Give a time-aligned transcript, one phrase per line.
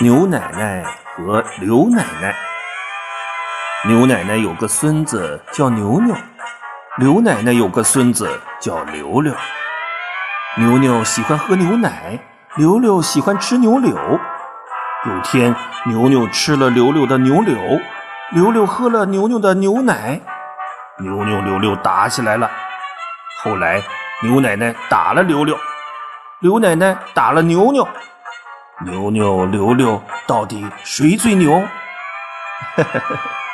[0.00, 0.84] 牛奶奶
[1.16, 2.34] 和刘奶奶。
[3.86, 6.14] 牛奶奶有个孙子叫牛牛，
[6.96, 9.32] 刘奶奶有个孙子叫刘刘。
[10.56, 12.18] 牛牛喜欢喝牛奶，
[12.56, 13.96] 刘刘喜欢吃牛柳。
[15.06, 15.54] 有天，
[15.86, 17.56] 牛牛吃了刘刘的牛柳，
[18.32, 20.20] 刘刘喝了牛牛的牛奶，
[20.98, 22.50] 牛牛刘刘打起来了。
[23.42, 23.80] 后来，
[24.22, 25.56] 牛奶奶打了刘刘，
[26.40, 27.86] 刘奶奶打了牛牛。
[28.84, 31.50] 牛牛、牛牛，到底谁最牛？